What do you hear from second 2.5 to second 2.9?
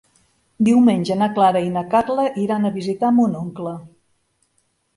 a